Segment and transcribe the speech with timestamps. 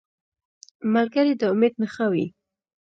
[0.93, 2.25] ملګری د امید نښه وي